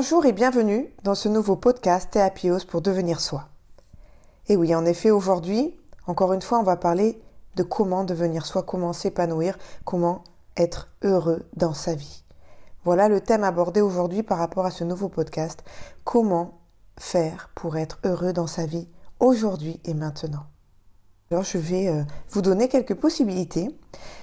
[0.00, 3.48] Bonjour et bienvenue dans ce nouveau podcast Théapios pour devenir soi.
[4.46, 5.74] Et oui, en effet, aujourd'hui,
[6.06, 7.20] encore une fois, on va parler
[7.56, 10.22] de comment devenir soi, comment s'épanouir, comment
[10.56, 12.22] être heureux dans sa vie.
[12.84, 15.64] Voilà le thème abordé aujourd'hui par rapport à ce nouveau podcast.
[16.04, 16.60] Comment
[16.96, 18.86] faire pour être heureux dans sa vie
[19.18, 20.46] aujourd'hui et maintenant.
[21.30, 23.68] Alors je vais euh, vous donner quelques possibilités,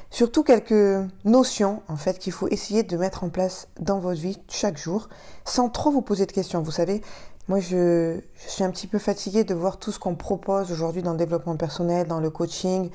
[0.09, 4.39] surtout quelques notions en fait qu'il faut essayer de mettre en place dans votre vie
[4.49, 5.07] chaque jour,
[5.43, 6.63] sans trop vous poser de questions.
[6.63, 7.01] Vous savez,
[7.47, 11.11] moi je, suis un petit peu fatiguée de voir tout ce qu'on propose aujourd'hui dans
[11.11, 12.89] le développement personnel, dans le coaching,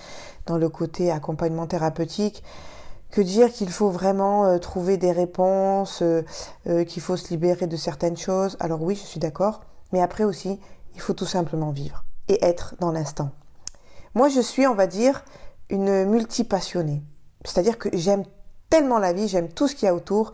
[0.46, 2.42] dans le côté accompagnement thérapeutique.
[3.12, 7.76] Que dire qu'il faut vraiment euh, trouver des réponses, euh, qu'il faut se libérer de
[7.76, 8.56] certaines choses?
[8.58, 9.60] Alors oui, je suis d'accord,
[9.92, 10.58] mais après aussi,
[10.96, 13.30] il faut tout simplement vivre et être dans l'instant.
[14.14, 15.24] Moi, je suis, on va dire,
[15.68, 17.02] une multipassionnée.
[17.44, 18.24] C'est-à-dire que j'aime
[18.68, 20.32] tellement la vie, j'aime tout ce qu'il y a autour.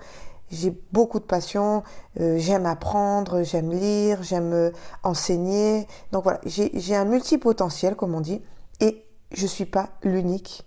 [0.50, 1.82] J'ai beaucoup de passion,
[2.20, 4.70] euh, j'aime apprendre, j'aime lire, j'aime euh,
[5.02, 5.88] enseigner.
[6.12, 8.42] Donc voilà, j'ai un multipotentiel, comme on dit,
[8.80, 10.64] et je suis pas l'unique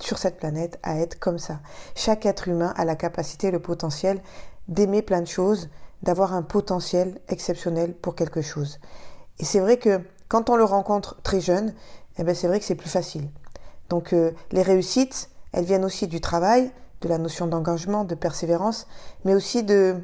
[0.00, 1.60] sur cette planète à être comme ça.
[1.94, 4.22] Chaque être humain a la capacité, le potentiel
[4.68, 5.68] d'aimer plein de choses,
[6.02, 8.78] d'avoir un potentiel exceptionnel pour quelque chose.
[9.38, 11.74] Et c'est vrai que quand on le rencontre très jeune,
[12.18, 13.28] eh ben c'est vrai que c'est plus facile.
[13.88, 18.86] Donc euh, les réussites, elles viennent aussi du travail, de la notion d'engagement, de persévérance,
[19.24, 19.96] mais aussi de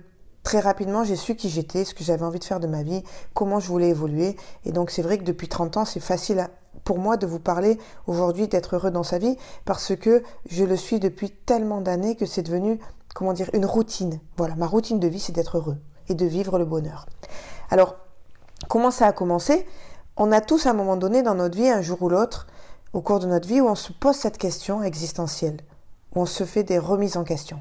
[0.43, 3.03] très rapidement, j'ai su qui j'étais, ce que j'avais envie de faire de ma vie,
[3.33, 4.37] comment je voulais évoluer.
[4.65, 6.49] Et donc c'est vrai que depuis 30 ans, c'est facile
[6.85, 10.77] pour moi de vous parler aujourd'hui d'être heureux dans sa vie parce que je le
[10.77, 12.79] suis depuis tellement d'années que c'est devenu,
[13.15, 14.21] comment dire, une routine.
[14.37, 15.77] Voilà, ma routine de vie, c'est d'être heureux
[16.09, 17.07] et de vivre le bonheur.
[17.71, 17.97] Alors,
[18.69, 19.67] comment ça a commencé?
[20.17, 22.47] On a tous un moment donné dans notre vie, un jour ou l'autre,
[22.93, 25.59] au cours de notre vie, où on se pose cette question existentielle,
[26.15, 27.61] où on se fait des remises en question.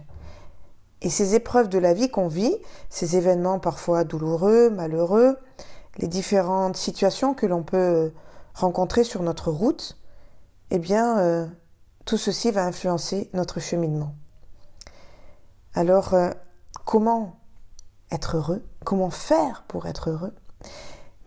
[1.01, 2.55] Et ces épreuves de la vie qu'on vit,
[2.89, 5.37] ces événements parfois douloureux, malheureux,
[5.97, 8.11] les différentes situations que l'on peut
[8.53, 9.97] rencontrer sur notre route,
[10.71, 11.45] eh bien, euh,
[12.05, 14.15] tout ceci va influencer notre cheminement.
[15.73, 16.29] Alors, euh,
[16.85, 17.39] comment
[18.11, 18.63] être heureux?
[18.85, 20.33] Comment faire pour être heureux?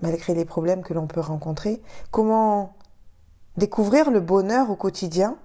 [0.03, 2.77] Malgré les problèmes que l'on peut rencontrer Comment
[3.57, 5.37] découvrir le bonheur au quotidien,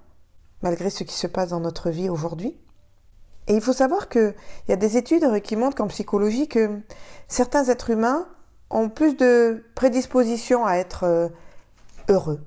[0.62, 2.57] malgré ce qui se passe dans notre vie aujourd'hui
[3.47, 4.35] Et il faut savoir qu'il
[4.67, 6.81] y a des études qui montrent qu'en psychologie que
[7.28, 8.28] certains êtres humains
[8.69, 11.29] ont plus de prédisposition à être euh,
[12.09, 12.41] heureux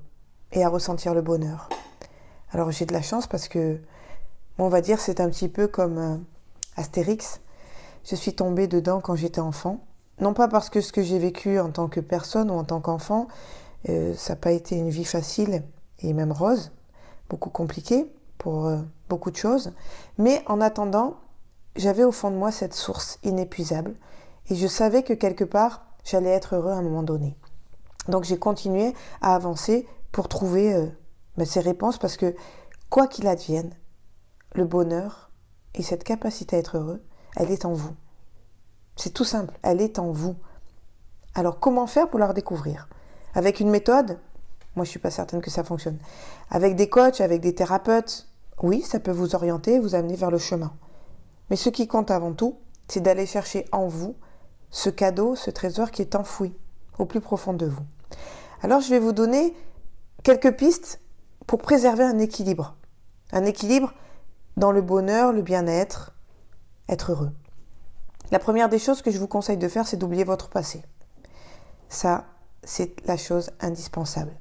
[0.51, 1.69] et à ressentir le bonheur.
[2.51, 3.79] Alors j'ai de la chance parce que,
[4.57, 6.17] on va dire, c'est un petit peu comme euh,
[6.77, 7.41] Astérix.
[8.03, 9.85] Je suis tombée dedans quand j'étais enfant
[10.19, 12.81] non pas parce que ce que j'ai vécu en tant que personne ou en tant
[12.81, 13.27] qu'enfant,
[13.89, 15.63] euh, ça n'a pas été une vie facile
[15.99, 16.71] et même rose,
[17.29, 18.77] beaucoup compliqué pour euh,
[19.09, 19.73] beaucoup de choses,
[20.17, 21.15] mais en attendant,
[21.75, 23.95] j'avais au fond de moi cette source inépuisable
[24.49, 27.35] et je savais que quelque part, j'allais être heureux à un moment donné.
[28.07, 30.85] Donc j'ai continué à avancer pour trouver euh,
[31.37, 32.35] ben, ces réponses parce que
[32.89, 33.73] quoi qu'il advienne,
[34.53, 35.31] le bonheur
[35.73, 37.03] et cette capacité à être heureux,
[37.35, 37.93] elle est en vous.
[38.95, 40.35] C'est tout simple, elle est en vous.
[41.33, 42.87] Alors comment faire pour la redécouvrir?
[43.33, 44.19] Avec une méthode?
[44.75, 45.97] Moi je suis pas certaine que ça fonctionne.
[46.49, 48.27] Avec des coachs, avec des thérapeutes?
[48.61, 50.73] Oui, ça peut vous orienter, vous amener vers le chemin.
[51.49, 52.57] Mais ce qui compte avant tout,
[52.87, 54.15] c'est d'aller chercher en vous
[54.71, 56.55] ce cadeau, ce trésor qui est enfoui
[56.97, 57.83] au plus profond de vous.
[58.61, 59.53] Alors je vais vous donner
[60.23, 61.01] quelques pistes
[61.47, 62.75] pour préserver un équilibre.
[63.33, 63.93] Un équilibre
[64.55, 66.15] dans le bonheur, le bien-être,
[66.87, 67.31] être heureux.
[68.31, 70.83] La première des choses que je vous conseille de faire, c'est d'oublier votre passé.
[71.89, 72.25] Ça,
[72.63, 74.31] c'est la chose indispensable.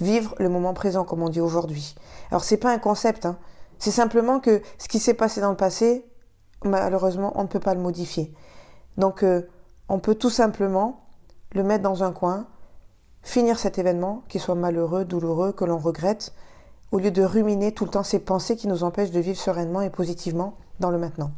[0.00, 1.94] Vivre le moment présent, comme on dit aujourd'hui.
[2.30, 3.38] Alors, c'est pas un concept, hein.
[3.78, 6.06] c'est simplement que ce qui s'est passé dans le passé,
[6.64, 8.32] malheureusement, on ne peut pas le modifier.
[8.96, 9.42] Donc, euh,
[9.88, 11.06] on peut tout simplement
[11.52, 12.46] le mettre dans un coin,
[13.22, 16.32] finir cet événement, qu'il soit malheureux, douloureux, que l'on regrette,
[16.90, 19.80] au lieu de ruminer tout le temps ces pensées qui nous empêchent de vivre sereinement
[19.80, 21.32] et positivement dans le maintenant.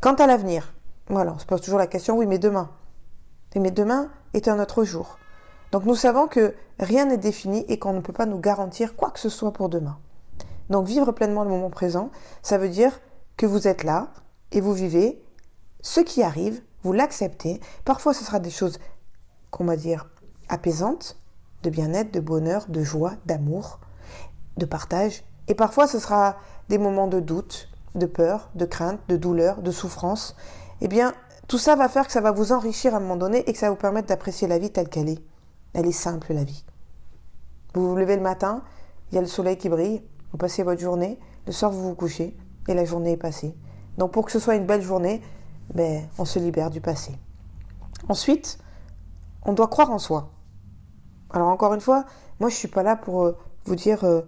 [0.00, 0.74] Quant à l'avenir,
[1.08, 2.70] voilà, on se pose toujours la question, oui, mais demain?
[3.56, 5.18] Mais demain est un autre jour.
[5.70, 9.10] Donc nous savons que rien n'est défini et qu'on ne peut pas nous garantir quoi
[9.10, 9.98] que ce soit pour demain.
[10.70, 12.10] Donc vivre pleinement le moment présent,
[12.42, 13.00] ça veut dire
[13.36, 14.08] que vous êtes là
[14.52, 15.22] et vous vivez
[15.82, 17.60] ce qui arrive, vous l'acceptez.
[17.84, 18.78] Parfois ce sera des choses
[19.50, 20.08] qu'on va dire
[20.48, 21.16] apaisantes,
[21.62, 23.80] de bien-être, de bonheur, de joie, d'amour,
[24.56, 25.24] de partage.
[25.48, 26.36] Et parfois ce sera
[26.68, 30.34] des moments de doute, de peur, de crainte, de douleur, de souffrance
[30.84, 31.14] eh bien,
[31.48, 33.58] tout ça va faire que ça va vous enrichir à un moment donné et que
[33.58, 35.24] ça va vous permettre d'apprécier la vie telle qu'elle est.
[35.72, 36.62] Elle est simple, la vie.
[37.72, 38.62] Vous vous levez le matin,
[39.10, 41.94] il y a le soleil qui brille, vous passez votre journée, le soir vous vous
[41.94, 42.36] couchez
[42.68, 43.56] et la journée est passée.
[43.96, 45.22] Donc pour que ce soit une belle journée,
[45.72, 47.18] ben, on se libère du passé.
[48.10, 48.58] Ensuite,
[49.46, 50.32] on doit croire en soi.
[51.30, 52.04] Alors encore une fois,
[52.40, 54.20] moi je suis pas là pour euh, vous dire euh,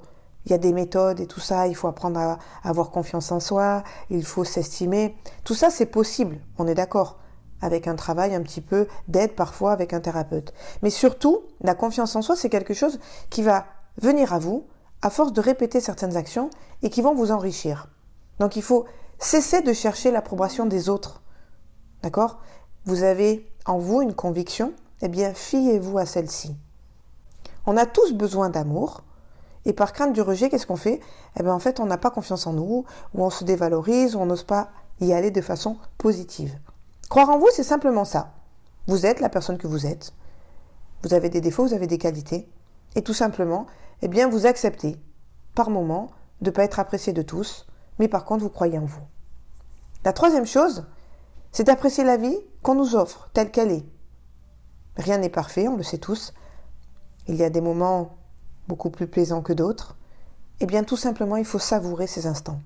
[0.47, 3.41] il y a des méthodes et tout ça, il faut apprendre à, avoir confiance en
[3.41, 5.17] soi, il faut s'estimer.
[5.45, 7.19] Tout ça c'est possible, on est d'accord,
[7.61, 10.55] avec un travail un petit peu d'aide parfois avec un thérapeute.
[10.83, 12.99] Mais surtout, la confiance en soi c'est quelque chose
[13.29, 13.67] qui va
[14.01, 14.67] venir à vous
[15.03, 16.51] à force de répéter certaines actions
[16.83, 17.89] et qui vont vous enrichir.
[18.39, 18.87] Donc il faut
[19.19, 21.23] cesser de chercher l'approbation des autres.
[22.03, 22.39] D'accord?
[22.85, 24.73] Vous avez en vous une conviction,
[25.03, 26.57] eh bien fiez-vous à celle-ci.
[27.67, 29.03] On a tous besoin d'amour.
[29.67, 31.01] Et par crainte du rejet, qu'est-ce qu'on fait?
[31.39, 32.85] Eh bien, en fait, on n'a pas confiance en nous,
[33.15, 34.71] ou on se dévalorise, ou on n'ose pas
[35.01, 36.57] y aller de façon positive.
[37.11, 38.33] Croire en vous, c'est simplement ça.
[38.87, 40.15] Vous êtes la personne que vous êtes.
[41.03, 42.49] Vous avez des défauts, vous avez des qualités.
[42.95, 43.67] Et tout simplement,
[44.03, 45.01] eh bien, vous acceptez,
[45.57, 46.11] par moment,
[46.41, 47.67] de ne pas être apprécié de tous,
[47.99, 49.03] mais par contre, vous croyez en vous.
[50.05, 50.87] La troisième chose,
[51.51, 53.85] c'est d'apprécier la vie qu'on nous offre, telle qu'elle est.
[54.97, 56.33] Rien n'est parfait, on le sait tous,
[57.27, 58.17] il y a des moments
[58.69, 59.97] beaucoup plus plaisants que d'autres,
[60.61, 62.61] eh bien tout simplement il faut savourer ces instants.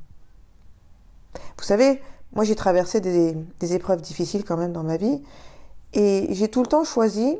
[1.58, 2.00] Vous savez,
[2.32, 5.23] moi j'ai traversé des, épreuves difficiles quand même dans ma vie,
[5.93, 7.37] et j'ai tout le temps choisi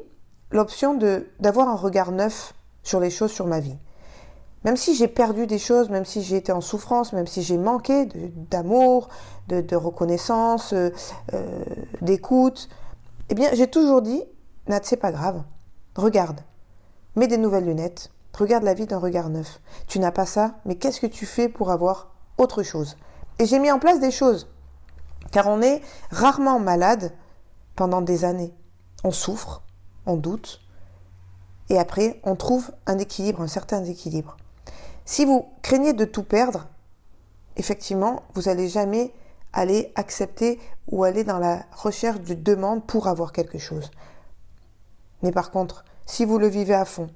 [0.51, 0.99] l'option
[1.39, 3.77] d'avoir un regard neuf sur les choses, sur ma vie.
[4.65, 7.57] Même si j'ai perdu des choses, même si j'ai été en souffrance, même si j'ai
[7.57, 8.07] manqué
[8.51, 9.09] d'amour,
[9.49, 10.91] de, reconnaissance, euh,
[12.03, 12.69] d'écoute,
[13.31, 14.23] eh bien j'ai toujours dit,
[14.67, 15.43] Nat, c'est pas grave,
[15.97, 16.41] regarde,
[17.17, 19.61] Mets des nouvelles lunettes, regarde la vie d'un regard neuf.
[19.87, 22.97] Tu n'as pas ça, mais qu'est-ce que tu fais pour avoir autre chose?
[23.39, 24.49] Et j'ai mis en place des choses,
[25.33, 27.13] car on est rarement malade
[27.77, 28.55] pendant des années.
[29.05, 29.63] On souffre,
[30.07, 30.61] on doute,
[31.69, 34.37] et après on trouve un équilibre, un certain équilibre.
[35.05, 36.69] Si vous craignez de tout perdre,
[37.57, 39.13] effectivement, vous n'allez jamais
[39.53, 43.91] aller accepter ou aller dans la recherche de demande pour avoir quelque chose.
[45.23, 47.09] Mais par contre, si vous le vivez à fond.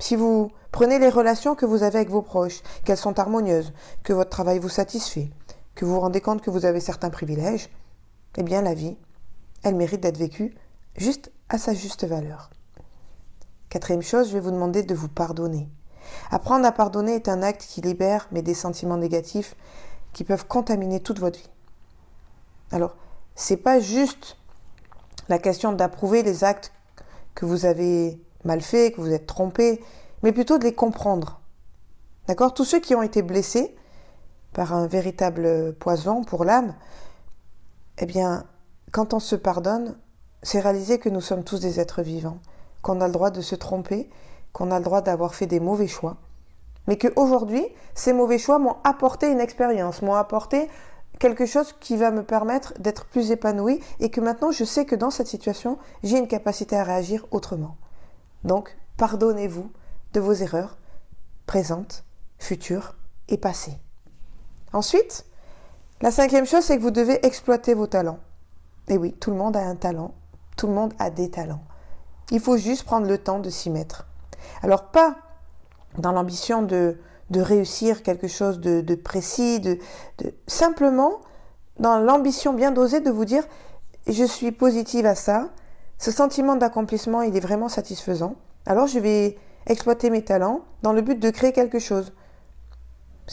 [0.00, 4.14] Si vous prenez les relations que vous avez avec vos proches, qu'elles sont harmonieuses, que
[4.14, 5.30] votre travail vous satisfait,
[5.74, 7.68] que vous vous rendez compte que vous avez certains privilèges,
[8.38, 8.96] eh bien la vie,
[9.62, 10.54] elle mérite d'être vécue
[10.96, 12.50] juste à sa juste valeur.
[13.68, 15.68] Quatrième chose, je vais vous demander de vous pardonner.
[16.30, 19.54] Apprendre à pardonner est un acte qui libère, mais des sentiments négatifs
[20.14, 21.50] qui peuvent contaminer toute votre vie.
[22.72, 22.96] Alors,
[23.34, 24.38] c'est pas juste
[25.28, 26.72] la question d'approuver les actes
[27.34, 29.80] que vous avez mal fait, que vous êtes trompé,
[30.22, 31.40] mais plutôt de les comprendre.
[32.26, 32.54] D'accord?
[32.54, 33.76] Tous ceux qui ont été blessés
[34.52, 36.74] par un véritable poison pour l'âme,
[37.98, 38.44] eh bien,
[38.92, 39.96] quand on se pardonne,
[40.42, 42.38] c'est réaliser que nous sommes tous des êtres vivants,
[42.82, 44.10] qu'on a le droit de se tromper,
[44.52, 46.16] qu'on a le droit d'avoir fait des mauvais choix,
[46.86, 47.64] mais qu'aujourd'hui,
[47.94, 50.68] ces mauvais choix m'ont apporté une expérience, m'ont apporté
[51.18, 54.96] quelque chose qui va me permettre d'être plus épanoui et que maintenant je sais que
[54.96, 57.76] dans cette situation, j'ai une capacité à réagir autrement.
[58.44, 59.70] Donc, pardonnez-vous
[60.12, 60.78] de vos erreurs
[61.46, 62.04] présentes,
[62.38, 62.96] futures
[63.28, 63.78] et passées.
[64.72, 65.26] Ensuite,
[66.00, 68.20] la cinquième chose, c'est que vous devez exploiter vos talents.
[68.88, 70.14] Et oui, tout le monde a un talent,
[70.56, 71.64] tout le monde a des talents.
[72.30, 74.06] Il faut juste prendre le temps de s'y mettre.
[74.62, 75.16] Alors pas
[75.98, 76.98] dans l'ambition de
[77.30, 79.78] de réussir quelque chose de, précis, de,
[80.46, 81.20] simplement
[81.78, 83.44] dans l'ambition bien dosée de vous dire
[84.06, 85.50] je suis positive à ça,
[86.00, 91.02] ce sentiment d'accomplissement il est vraiment satisfaisant, alors je vais exploiter mes talents dans le
[91.02, 92.12] but de créer quelque chose.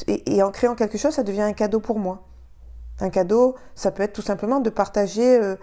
[0.06, 2.24] Et, en créant quelque chose, ça devient un cadeau pour moi.
[3.00, 5.56] Un cadeau, ça peut être tout simplement de partager euh,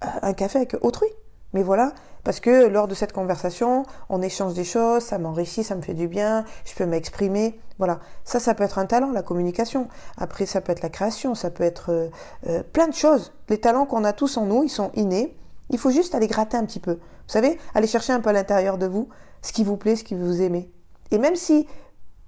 [0.00, 1.08] un café avec autrui.
[1.52, 1.92] Mais voilà,
[2.24, 5.94] parce que lors de cette conversation, on échange des choses, ça m'enrichit, ça me fait
[5.94, 7.60] du bien, je peux m'exprimer.
[7.78, 9.88] Voilà, ça, ça peut être un talent, la communication.
[10.16, 12.08] Après, ça peut être la création, ça peut être euh,
[12.48, 13.32] euh, plein de choses.
[13.50, 15.36] Les talents qu'on a tous en nous, ils sont innés.
[15.70, 16.94] Il faut juste aller gratter un petit peu.
[16.94, 19.08] Vous savez, aller chercher un peu à l'intérieur de vous
[19.42, 20.70] ce qui vous plaît, ce qui vous aimez.
[21.10, 21.66] Et même si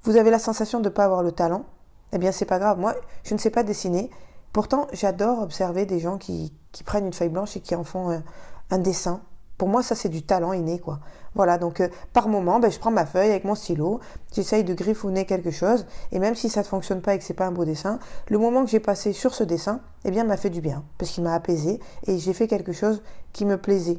[0.03, 1.65] vous avez la sensation de ne pas avoir le talent,
[2.13, 2.79] eh bien, c'est pas grave.
[2.79, 4.11] Moi, je ne sais pas dessiner.
[4.53, 6.53] Pourtant, j'adore observer des gens qui,
[6.85, 8.23] prennent une feuille blanche et qui en font
[8.71, 9.21] un dessin
[9.59, 11.01] pour moi, ça, c'est du talent inné, quoi.
[11.35, 14.01] Voilà, donc euh, par moment, ben, je prends ma feuille avec mon stylo,
[14.33, 17.35] j'essaye de griffouner quelque chose, et même si ça ne fonctionne pas et que c'est
[17.35, 17.99] pas un beau dessin,
[18.29, 21.11] le moment que j'ai passé sur ce dessin, eh bien, m'a fait du bien, parce
[21.11, 23.99] qu'il m'a apaisé, et j'ai fait quelque chose qui me plaisait,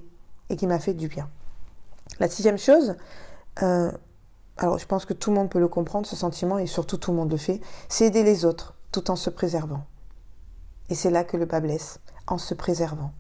[0.50, 1.30] et qui m'a fait du bien.
[2.20, 2.96] La sixième chose,
[3.62, 3.92] euh,
[4.58, 7.12] alors je pense que tout le monde peut le comprendre, ce sentiment, et surtout tout
[7.12, 9.84] le monde le fait, c'est aider les autres, tout en se préservant.
[10.90, 13.12] Et c'est là que le bas blesse, en se préservant.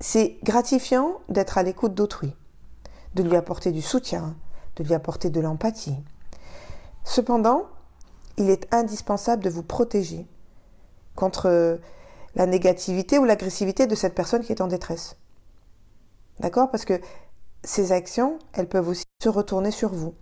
[0.00, 2.34] C'est gratifiant d'être à l'écoute d'autrui,
[3.14, 4.36] de lui apporter du soutien,
[4.76, 5.96] de lui apporter de l'empathie.
[7.04, 7.66] Cependant,
[8.36, 10.26] il est indispensable de vous protéger
[11.14, 11.80] contre
[12.34, 15.16] la négativité ou l'agressivité de cette personne qui est en détresse.
[16.40, 16.70] D'accord?
[16.70, 17.00] Parce que
[17.64, 20.14] ces actions, elles peuvent aussi se retourner sur vous,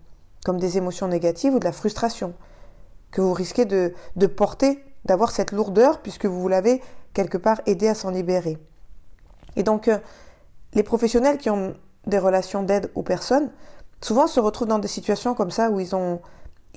[0.45, 2.33] comme des émotions négatives ou de la frustration,
[3.11, 6.81] que vous risquez de, de porter, d'avoir cette lourdeur, puisque vous l'avez
[7.13, 8.57] quelque part aidé à s'en libérer.
[9.55, 9.97] Et donc, euh,
[10.73, 11.75] les professionnels qui ont
[12.07, 13.49] des relations d'aide aux personnes,
[14.01, 15.89] souvent se retrouvent dans des situations comme ça où ils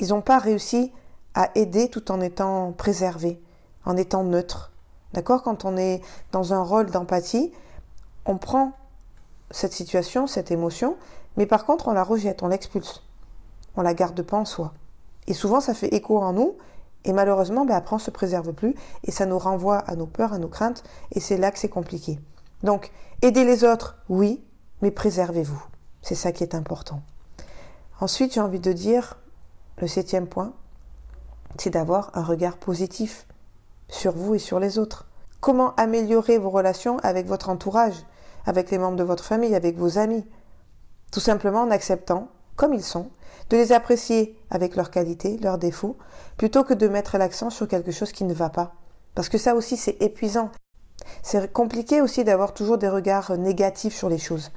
[0.08, 0.92] n'ont pas réussi
[1.35, 3.40] à aider tout en étant préservés,
[3.85, 4.73] en étant neutres.
[5.12, 5.42] D'accord?
[5.42, 6.00] Quand on est
[6.32, 7.52] dans un rôle d'empathie,
[8.26, 8.73] on prend
[9.50, 10.97] cette situation, cette émotion,
[11.37, 13.02] mais par contre on la rejette, on l'expulse.
[13.76, 14.73] On la garde pas en soi.
[15.26, 16.56] Et souvent ça fait écho en nous,
[17.04, 20.32] et malheureusement ben, après on se préserve plus, et ça nous renvoie à nos peurs,
[20.32, 20.82] à nos craintes,
[21.12, 22.18] et c'est là que c'est compliqué.
[22.62, 22.90] Donc,
[23.22, 24.44] aider les autres, oui,
[24.82, 25.62] mais préservez-vous.
[26.02, 27.02] C'est ça qui est important.
[28.00, 29.18] Ensuite, j'ai envie de dire,
[29.78, 30.52] le septième point,
[31.58, 33.26] c'est d'avoir un regard positif
[33.88, 35.06] sur vous et sur les autres.
[35.40, 38.06] Comment améliorer vos relations avec votre entourage,
[38.46, 40.26] avec les membres de votre famille, avec vos amis?
[41.12, 43.10] Tout simplement en acceptant, comme ils sont,
[43.50, 45.96] de les apprécier avec leurs qualités, leurs défauts,
[46.36, 48.74] plutôt que de mettre l'accent sur quelque chose qui ne va pas.
[49.14, 50.50] Parce que ça aussi, c'est épuisant.
[51.22, 54.50] C'est compliqué aussi d'avoir toujours des regards négatifs sur les choses.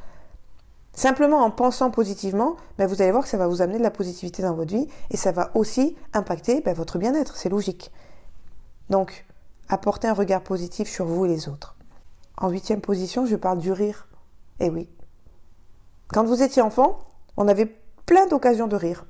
[0.93, 3.91] Simplement en pensant positivement, ben vous allez voir que ça va vous amener de la
[3.91, 7.91] positivité dans votre vie et ça va aussi impacter ben votre bien-être, c'est logique.
[8.89, 9.25] Donc,
[9.69, 11.75] apportez un regard positif sur vous et les autres.
[12.37, 14.07] En huitième position, je parle du rire.
[14.59, 14.89] Eh oui.
[16.09, 16.99] Quand vous étiez enfant,
[17.37, 17.73] on avait
[18.05, 19.05] plein d'occasions de rire.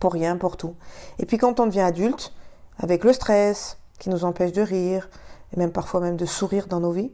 [0.00, 0.74] Pour rien, pour tout.
[1.18, 2.32] Et puis quand on devient adulte,
[2.78, 5.10] avec le stress qui nous empêche de rire,
[5.52, 7.12] et même parfois même de sourire dans nos vies,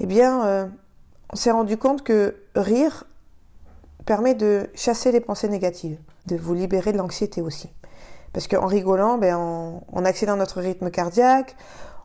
[0.00, 0.66] eh bien, euh,
[1.32, 3.04] on s'est rendu compte que rire
[4.06, 7.70] permet de chasser les pensées négatives, de vous libérer de l'anxiété aussi.
[8.32, 9.36] Parce qu'en rigolant, ben,
[9.92, 11.56] on, accélère notre rythme cardiaque,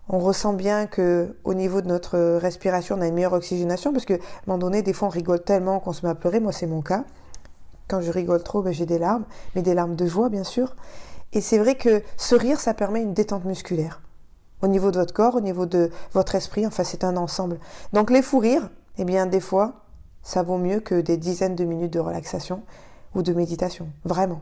[0.09, 4.05] on ressent bien que au niveau de notre respiration, on a une meilleure oxygénation, parce
[4.05, 6.39] que un moment donné, des fois, on rigole tellement qu'on se met à pleurer.
[6.39, 7.05] Moi, c'est mon cas.
[7.87, 9.25] Quand je rigole trop, ben, j'ai des larmes,
[9.55, 10.75] mais des larmes de joie, bien sûr.
[11.31, 14.02] Et c'est vrai que ce rire, ça permet une détente musculaire.
[14.63, 17.60] Au niveau de votre corps, au niveau de votre esprit, enfin, c'est un ensemble.
[17.91, 19.84] Donc, les fous rires, eh bien, des fois,
[20.24, 22.63] ça vaut mieux que des dizaines de minutes de relaxation
[23.13, 23.89] ou de méditation.
[24.05, 24.41] Vraiment.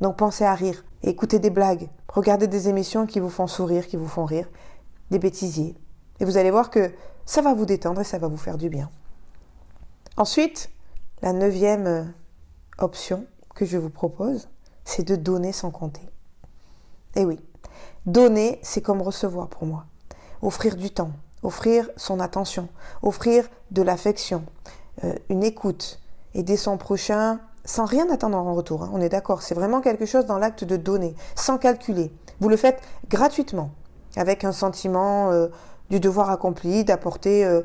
[0.00, 3.96] Donc pensez à rire, écoutez des blagues, regardez des émissions qui vous font sourire, qui
[3.96, 4.48] vous font rire,
[5.10, 5.76] des bêtisiers.
[6.20, 6.92] Et vous allez voir que
[7.26, 8.90] ça va vous détendre et ça va vous faire du bien.
[10.16, 10.70] Ensuite,
[11.20, 12.04] la neuvième euh,
[12.78, 14.48] option que je vous propose,
[14.84, 16.08] c'est de donner sans compter.
[17.16, 17.40] Eh oui,
[18.06, 19.84] donner, c'est comme recevoir pour moi.
[20.42, 21.10] Offrir du temps,
[21.42, 22.68] offrir son attention,
[23.02, 24.44] offrir de l'affection,
[25.04, 26.00] euh, une écoute,
[26.34, 28.84] aider son prochain sans rien attendre en retour.
[28.84, 28.90] Hein.
[28.94, 32.10] on est d'accord, c'est vraiment quelque chose dans l'acte de donner, sans calculer.
[32.40, 33.70] Vous le faites gratuitement,
[34.16, 35.48] avec un sentiment euh,
[35.90, 37.62] du devoir accompli, d'apporter euh,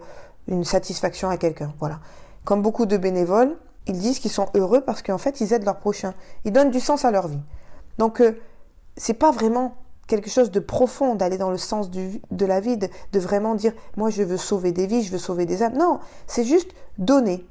[0.47, 1.73] une satisfaction à quelqu'un.
[1.79, 1.99] Voilà.
[2.43, 3.55] Comme beaucoup de bénévoles,
[3.87, 6.13] ils disent qu'ils sont heureux parce qu'en fait, ils aident leur prochain.
[6.43, 7.41] Ils donnent du sens à leur vie.
[7.97, 8.21] Donc,
[8.97, 9.75] c'est pas vraiment
[10.07, 14.09] quelque chose de profond, d'aller dans le sens de la vie, de, vraiment dire moi
[14.09, 15.77] je veux sauver des vies, je veux sauver des âmes.
[15.77, 17.45] Non, c'est juste donner.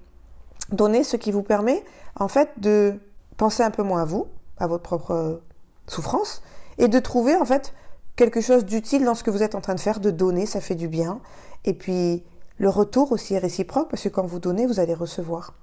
[0.71, 1.85] Donner ce qui vous permet
[2.17, 2.95] en fait de
[3.37, 4.27] penser un peu moins à vous,
[4.59, 5.41] à votre propre
[5.87, 6.43] souffrance,
[6.79, 7.75] et de trouver en fait
[8.17, 10.61] quelque chose d'utile dans ce que vous êtes en train de faire, de donner, ça
[10.61, 11.21] fait du bien.
[11.65, 12.25] Et puis
[12.59, 15.55] le retour aussi est réciproque parce que quand vous donnez, vous allez recevoir.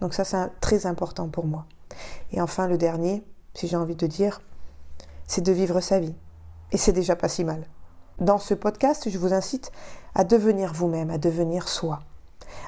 [0.00, 1.66] Donc ça c'est très important pour moi.
[2.32, 3.22] Et enfin le dernier,
[3.54, 4.40] si j'ai envie de dire,
[5.26, 6.14] c'est de vivre sa vie.
[6.72, 7.66] Et c'est déjà pas si mal.
[8.18, 9.70] Dans ce podcast, je vous incite
[10.14, 12.00] à devenir vous-même, à devenir soi.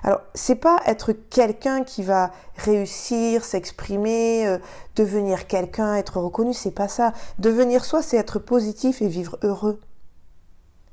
[0.03, 4.59] Alors, c'est pas être quelqu'un qui va réussir, s'exprimer, euh,
[4.97, 7.13] devenir quelqu'un, être reconnu, c'est pas ça.
[7.39, 9.81] Devenir soi, c'est être positif et vivre heureux.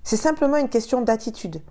[0.04, 1.62] C'est simplement une question d'attitude.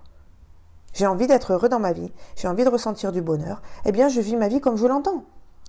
[0.93, 4.07] J'ai envie d'être heureux dans ma vie, j'ai envie de ressentir du bonheur, eh bien
[4.07, 5.25] je vis ma vie comme je l'entends.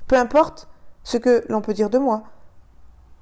[0.06, 0.68] Peu importe
[1.02, 2.22] ce que l'on peut dire de moi,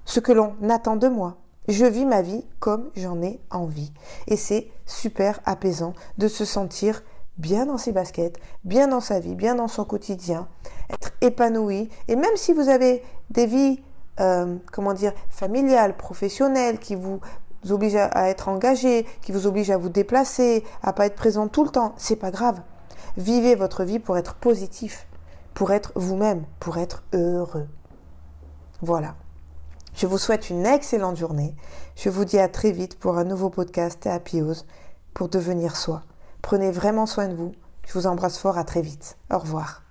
[0.05, 1.37] ce que l'on attend de moi.
[1.69, 3.93] Je vis ma vie comme j'en ai envie.
[4.27, 7.03] Et c'est super apaisant de se sentir
[7.39, 10.47] bien dans ses baskets, bien dans sa vie, bien dans son quotidien,
[10.91, 11.89] être épanoui.
[12.09, 13.83] Et même si vous avez des vies,
[14.21, 17.21] euh, comment dire, familiales, professionnelles, qui vous
[17.71, 21.65] obligent à être engagés, qui vous obligent à vous déplacer, à pas être présent tout
[21.65, 22.61] le temps, c'est pas grave.
[23.17, 25.07] Vivez votre vie pour être positif,
[25.55, 27.69] pour être vous-même, pour être heureux.
[28.83, 29.15] Voilà.
[29.95, 31.55] Je vous souhaite une excellente journée.
[31.95, 34.43] Je vous dis à très vite pour un nouveau podcast Happy
[35.15, 36.03] pour devenir soi.
[36.43, 37.53] Prenez vraiment soin de vous.
[37.87, 39.17] Je vous embrasse fort, à très vite.
[39.31, 39.84] Au revoir.